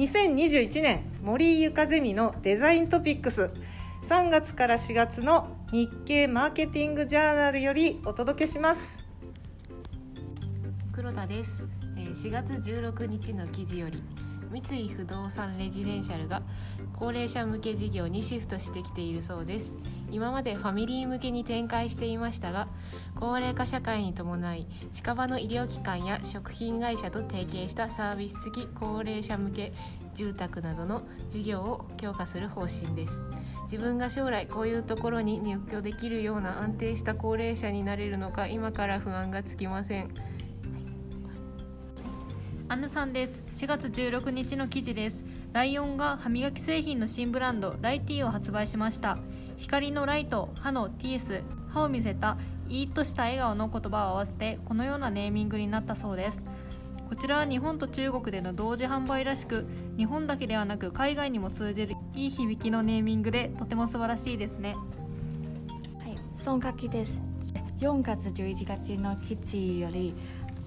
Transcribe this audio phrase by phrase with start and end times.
[0.00, 3.50] 2021年森ゆかゼミのデザイントピックス。
[4.04, 8.96] 3月から4月の日経マーケティングジャーナルよりお届けします。
[10.90, 11.64] 黒田です。
[11.94, 14.02] 4月16日の記事より
[14.50, 16.40] 三井不動産レジデンシャルが
[16.94, 19.70] 高齢者向け事業にシフトしてきているそうです。
[20.12, 22.68] 今までファミリー向けに展開していましたが
[23.14, 29.72] 高齢化社会に伴い近場の医療機関や食品会社と提携したサービス付き高齢者向け
[30.14, 33.12] 住宅などの事業を強化する方針です。
[33.64, 40.08] 自分が将来こういうところに入居できるような安定した高齢者になれるのか今から不安がつきません。
[42.68, 43.42] アンヌさんです。
[43.52, 45.24] 4月16日の記事です。
[45.52, 49.18] ライオンが歯磨き製品の新ブランドライティーを発売しました。
[49.56, 56.40] 光のライト歯のティース歯を見せたいいとした笑顔の言葉を合わせてこのようなネーミングになったそうです。
[57.10, 64.76] こちらは日本と中国での同時販売らしく日本だけではなく海外にも通じるいい響きのネーミングでとても素晴らしいですね
[65.98, 67.18] はい、孫書きです。
[67.80, 70.14] 4月11月の記事より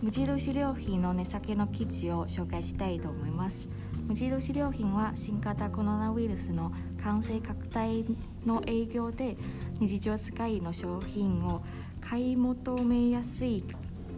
[0.00, 3.66] 無印良品の値下げの記事を紹介したいと思います。
[4.06, 6.70] 無印良品は新型コロナウイルスの
[7.02, 8.04] 感染拡大
[8.46, 9.36] の影響で
[9.80, 11.62] 日常使いの商品を
[12.00, 13.64] 買い求めやすい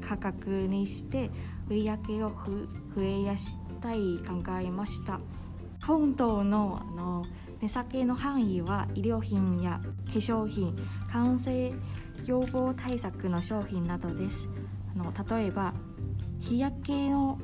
[0.06, 1.30] 価格にして
[1.70, 5.20] 売り上げをふ増えやしたい考えました。
[5.86, 7.24] 本島のあの
[7.60, 10.76] 値下げの範囲は医療品や化粧品
[11.10, 11.72] 感染
[12.24, 14.48] 予防対策の商品などです
[14.94, 15.74] あの例えば
[16.40, 17.38] 日焼けの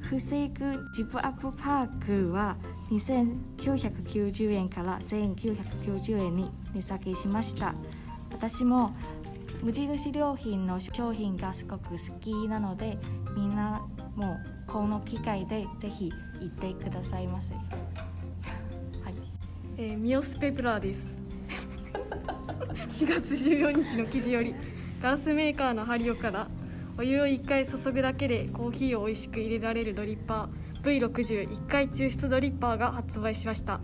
[0.00, 2.56] 防ぐジップアップパークは
[2.90, 7.74] 2990円から1990円に値下げしました
[8.32, 8.94] 私も
[9.62, 12.98] 無印良品の商品がすごく好きなので
[13.34, 13.82] みんな
[14.14, 17.54] もうこの機会でぜひ行ってくださいませ。
[17.54, 17.60] は
[19.10, 19.14] い。
[19.76, 21.04] えーミオスペプラーです。
[23.04, 24.54] 4月14日の記事より
[25.02, 26.48] ガラスメーカーのハリオから
[26.96, 33.80] お湯を1回注ぐだけでコーヒーを美味しく入れられるドリッパー V601 回抽出ドリッパーが発売しました。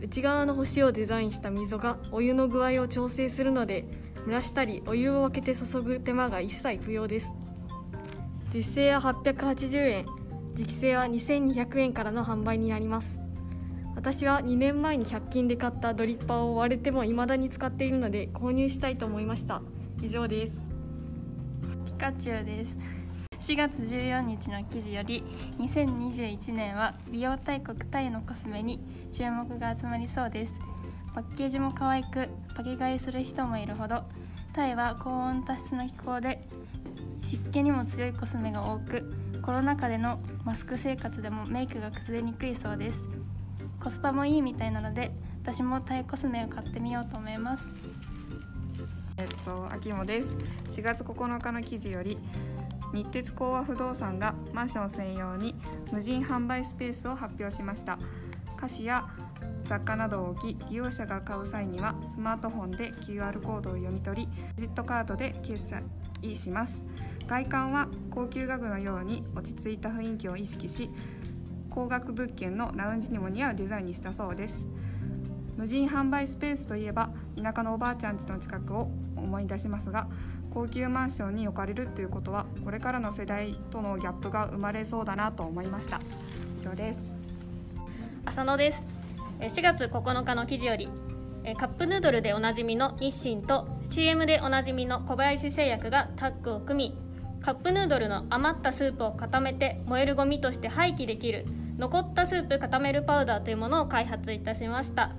[0.00, 3.84] 内側の星をデザインした溝がお湯の具合を調整するので
[4.26, 7.28] 蒸らしたりお湯を分けて注ぐ手間が一切不要です。
[8.52, 10.06] 実製は880円。
[10.54, 13.18] 時期製は2200円からの販売になります。
[13.94, 19.60] 私は2年前に100均で買ったドリッパーを割れても未だに使っているので購入したいと思いました。
[20.02, 20.52] 以上です。
[21.84, 22.78] ピカチュウです。
[23.52, 25.22] 4月14日の記事より
[25.58, 28.80] 2021年は美容大国タイのコスメに
[29.12, 30.54] 注目が集まりそうです。
[31.14, 34.04] パッケージも可愛くパケ買いする人もいるほど
[34.54, 36.46] タイは高温多湿の気候で
[37.22, 39.12] 湿気にも強いコスメが多く
[39.42, 43.00] コロナ禍でのマスク生活でもメイクが崩れにくいそうです。
[43.80, 45.12] コスパもいいみたいなので
[45.42, 47.66] 私もタイコスメを買ってみようと思います。
[49.16, 50.28] えっと、秋もです。
[50.72, 52.18] 4月9日の記事より
[52.92, 55.54] 日鉄工和不動産がマンション専用に
[55.92, 57.98] 無人販売スペースを発表しました。
[58.56, 59.06] 菓子や
[59.64, 65.82] 雑貨などを置き利用者が買う際にはスマートフォンで QR コードを読み取りクレジットカードで決済。
[66.36, 66.84] します。
[67.26, 70.90] 外観は高級家具のように落ち着いた雰囲気を意識し
[71.68, 74.66] 高額物件のラウンジにも似合うデザインにしたそうです。
[75.56, 80.08] 無人販売スペースといえば田舎のおばあちゃん家の近くを思い出しますが
[80.54, 86.00] 高級マンションに置かれるということはこれからの世代とのギャップが生まれそうだなと思いました。
[86.60, 87.16] 以上です。
[88.24, 88.82] 浅野です。
[89.40, 90.88] え4月9日の記事より
[91.48, 96.98] えカップヌードルでおなじみの日清と CM でおなじみの小林製薬がタッグを組み
[97.40, 101.46] カップヌードルの余ったスープを固めて燃えるゴミとして廃棄できる
[101.78, 105.14] 残ったスープ固めるパウダーというものを開発いたしました。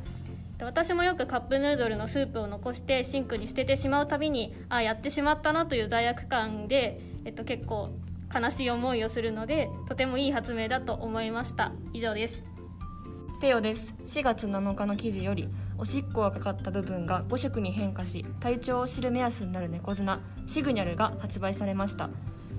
[0.60, 7.92] 私もよくカップヌードルのスープを残してシンクに捨ててしまうたびにあやってしまったなという罪悪感で、えっと、結構
[8.36, 11.72] 悲しい思いをするのでとてもいい発明だと思いました。
[11.94, 12.44] 以上です。
[13.40, 13.96] テオです。
[14.06, 15.48] 4月7日の記事より
[15.80, 22.10] おしっこがかかった部分が5色に変化し体調を知る目安になる猫砂シグニャルが発売されました。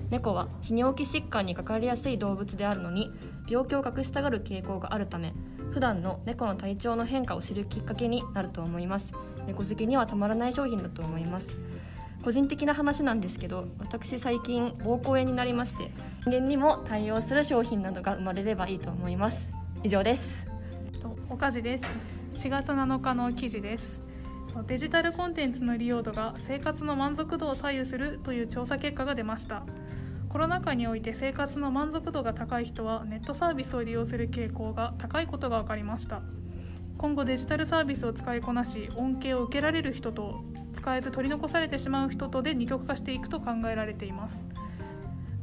[0.09, 3.11] 猫は泌尿器疾患にかかりやすい動物であるのに
[3.47, 5.33] 病気を隠したがる傾向があるため
[5.71, 9.13] 普段の猫の体調の変化を知るきっかけになると思います。
[9.45, 11.47] 猫好きにはたまらない商品だと思います。
[12.23, 15.91] 個人的な話なんですけど私最近膀胱炎になりまして
[16.21, 19.51] 人間にも対応する商品などが生まれればいいと思います。
[19.83, 20.47] 以上です。
[20.99, 21.83] と岡地です。
[22.33, 24.01] 4月7日の記事です。
[24.65, 29.63] デジタルコンテンツの利用度が生活の満足度を左右するという調査結果が出ました。
[30.29, 36.21] コロナ禍において生活の満足度が高い人はネットサービスを利用する傾向が高いことが分かりました。
[36.97, 40.43] 今後デジタルサービスを使いこなし恩恵を受けられる人と
[40.75, 44.50] 使えず取り残されてしまう人とで二極化していくと考えられています。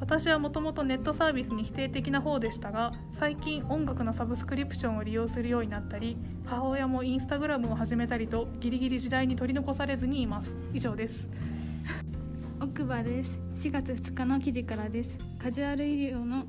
[0.00, 6.16] 私はもともとネットサービスに否定的な方でしたが最近音楽のサブスクリプションを利用するようになったり
[6.46, 10.54] 母親もインスタグラムを始めたりとギリギリ時代に取り残されずにいます。
[10.72, 11.28] 以上です。
[12.60, 13.40] 奥歯です。
[13.56, 15.18] 4月2日の記事からです。
[15.38, 16.46] カジュアル衣料の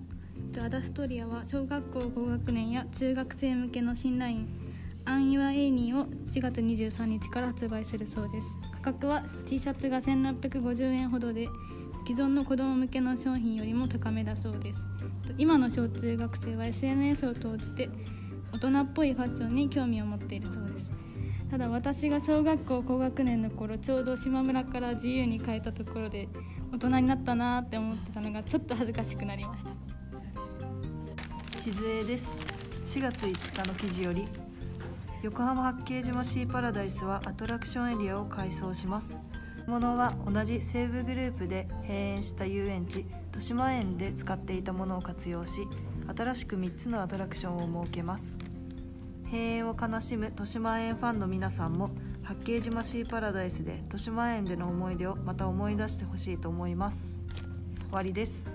[0.64, 4.48] アダストリアは小学校高学年や中学生向けの新ライン
[5.06, 8.48] アンユアエイニーを4月23日から発売するそうです。
[8.74, 11.50] 価格は T シャツが1650円ほどで
[12.10, 14.82] 既存の子供向けの商品よりも高めだそうです。
[15.38, 17.88] 今の小中学生は SNS を通じて
[18.52, 20.90] 大人っぽいファッションに興味を持っているそうです。
[21.52, 26.28] ただ私が小学校高学年の頃ちょうど島村から自由に変えたところで
[26.74, 31.62] 大人になったなーって思ってたのがちょっと恥ずかしくなりました。
[31.62, 32.28] 静江です。
[32.88, 34.26] 4月5日の記事より
[35.22, 39.29] 横浜八景島シーパラダイスはアトラクションエリアを改装します。
[39.70, 45.68] ものは同じ西武グループで閉園した遊園地豊島園で使っていたものを活用し
[46.18, 48.36] 新しく3つのアトラクションを設けます。
[49.26, 51.92] 閉園を悲しむ豊島園ファンの皆さんも
[52.24, 57.20] 八景島シーパラダイスで豊島園での思い出をまた思い出してほしいと思います。
[57.86, 58.52] 終わりです。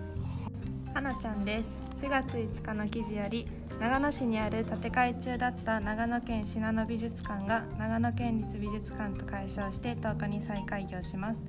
[0.92, 1.62] はなちゃんで
[1.94, 2.04] す。
[2.04, 3.46] 4月5日の記事より
[3.80, 11.40] 長野市にある建て替え中だった長野県信濃美術館が長野県立美術館と解消して10日に再開業します。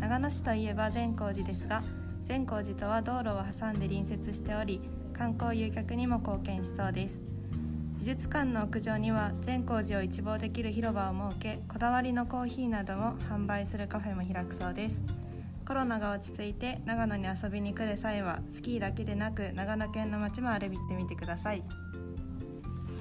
[0.00, 1.82] 長野市といえば善光寺ですが
[2.26, 4.80] 善光寺とは道路を挟んで隣接しており
[5.16, 7.18] 観光誘客にも貢献しそうです。
[7.98, 15.23] 美術館の屋上には善光寺を一望できる広場を設けこだわりのコーヒーなども販売するカフェも開くそうです。
[15.66, 21.62] コロナが落ち着いて長野に遊びに来る際はスキーだけでなく長野県の街も歩いてみてください。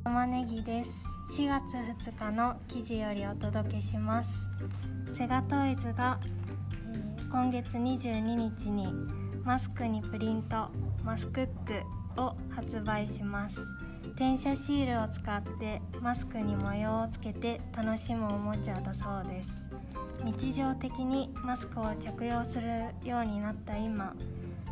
[0.04, 0.90] 玉ねぎです。
[1.38, 1.64] 4月
[2.10, 4.30] 2日の記事よりお届けします。
[5.14, 8.88] セガトイズが、えー、今月22日に
[9.44, 10.70] マスクにプリント
[11.04, 11.48] マスクッ
[12.16, 13.60] クを発売します。
[14.16, 19.63] 転写シールを使ってマスクに模様をつけて楽しむおもちゃだそうです。
[20.38, 22.68] 日常的にマスクを着用する
[23.04, 24.14] ようになった今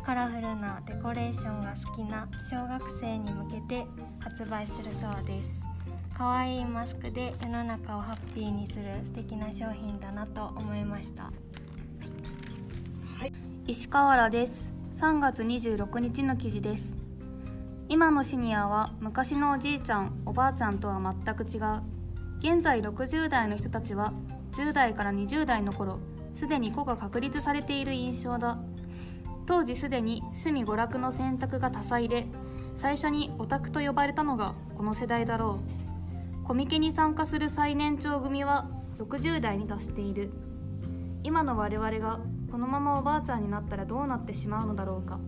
[0.04, 3.86] カラフルなデコレーションが好きな小学生に向けて
[4.20, 5.64] 発売するそうです。
[6.16, 11.30] 可愛いマスクで世の中をハッピーにする素敵な商品だなと思いました、は
[13.26, 13.32] い、
[13.66, 14.70] 石川原です。
[14.96, 16.94] 3月26日の記事です。
[17.88, 21.82] 今のシニアは昔のおじいちゃんおばあちゃんとは全く違う。
[22.40, 24.12] 現在60代の人たちは
[24.52, 25.98] 10代から20代の頃
[26.34, 28.58] すでに子が確立されている印象だ。
[29.46, 32.26] 当時すでに趣味娯楽の選択が多彩で
[32.76, 35.60] 最初にオタクと呼ばれたのがこの世代だろ
[36.44, 36.46] う。
[36.46, 38.68] コミケに参加する最年長組は
[38.98, 40.30] 60代に達している。
[41.22, 42.20] 今の我々が
[42.50, 45.18] このままおばあちゃんになったらどうなってしまうのだろうか。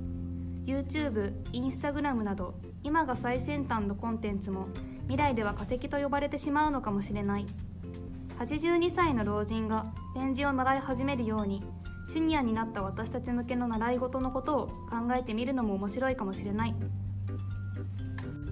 [0.67, 4.69] YouTube、Instagram など今が最先端のコンテンツも
[5.03, 7.47] 未来では化石と呼ばれてしまうのかもしれない。
[8.39, 11.63] 82歳の老人がペン字を習い始めるように
[12.13, 16.75] シニアになった私たち向けの習い事のことを考えてみるのも面白いかもしれない。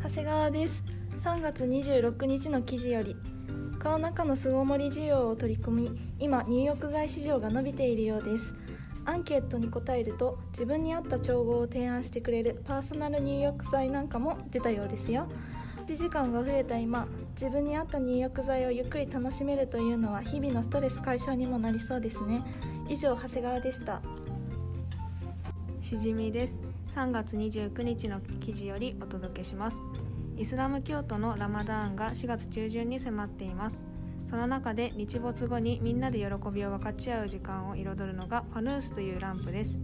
[0.03, 0.83] 長谷川です。
[1.25, 3.17] 3月26日の記事より
[3.83, 8.55] コロナ禍の巣ごもり需要を取り込み今入浴剤市場が伸びているようです。
[9.05, 15.29] アンケートに答えると自分に合った調合を提案してくれるパーソナル入浴剤なんかも出たようですよ。
[15.87, 22.43] 1時間が増えた今自分に合った入浴剤をゆっくり楽しめるというのは日々のストレス解消にもなりそうですね。
[22.89, 24.03] 以上長谷川でした。
[25.81, 26.55] しじみです。
[26.95, 29.77] 3月29日の記事よりお届けします。
[30.37, 33.83] イスラム教徒のラマダーンが4月中旬に迫っています。
[34.29, 39.81] その中で日没後にみんなで喜びを分かち合う時間を彩るのがファヌースというランプです。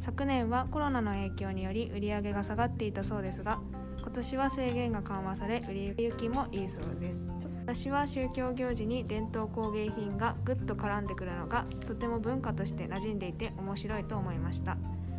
[0.00, 3.60] 昨年はコロナの影響により売り上げが下がっていたそうですが
[4.04, 7.26] 今年は制限が緩和され売り行きもいいそうです。
[7.62, 14.76] 私は宗教行事に伝統工芸品がぐっと絡んでくるのがとても文化として馴染んでいて面白いと思いました。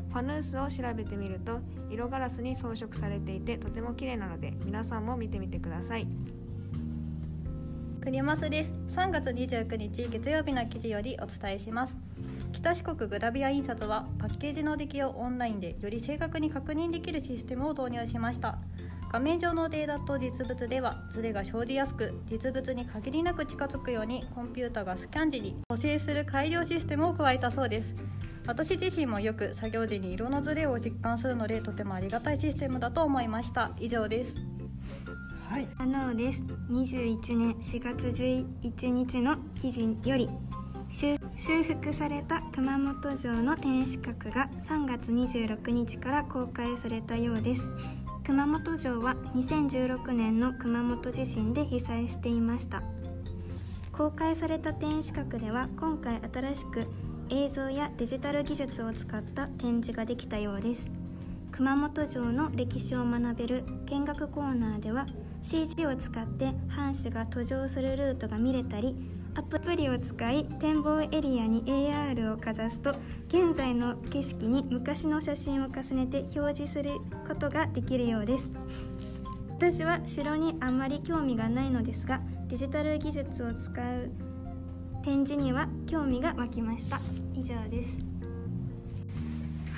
[0.09, 6.07] ファヌースを調べてみると色ガラスに装飾されていてとても綺麗なので皆さんも見てみてください。
[8.01, 8.71] クリマスです。
[8.95, 11.95] 3月29日月曜日の記事よりお伝えします。
[12.53, 18.59] 北四国グラビア印刷はパッケージの出来をオンラインでより正確に確認できるシステムを導入しました。
[19.15, 27.93] 画面上のデータと実物ではズレが生じやすく実物に限りなく近づくようにコンピュータがスキャン時に補正する改良システムを加えたそうです。
[28.45, 33.71] 私自身もよく作業時に色のズレを実感するのでとてもありがたいシステムだと思いました。
[33.79, 34.35] 以上です。
[35.49, 35.67] はい。
[35.77, 36.41] あのです。
[36.69, 40.29] 21年4月11日の記事より
[40.91, 47.63] 修修復された熊本城の天守閣が3月26日から公開されたようです
[48.25, 52.81] 熊本城は2016年の熊本地震で被災していました。
[53.91, 56.87] 公開された天守閣では今回新しく
[57.29, 60.87] 映像やデジタル技術を使った展示ができたようです。
[61.51, 65.05] 熊本城の歴史を学べる見学コーナーでは
[65.45, 68.95] CG を使って藩士が途上するルートが見れたり
[69.35, 72.95] アプリを使い展望エリアに AR をかざすと
[73.27, 76.93] 現在の景色に昔の写真を重ねて表示する
[77.27, 78.49] ことができるようです。
[79.49, 84.09] 私は城にあんまり興味がないのですがデジタル技術を使う
[85.03, 86.99] 展示には興味が湧きました。
[87.35, 88.34] 以上です。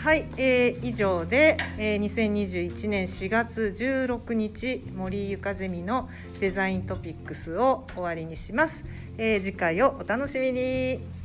[0.04, 6.08] はい、えー以上で、えー2021年4月16日森ゆかゼミの
[6.40, 8.84] デザイントピックスを終わりにします、
[9.18, 11.17] えー次回をお楽しみに。